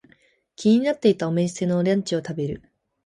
[0.55, 2.63] 気になっていたお店のランチを食べる。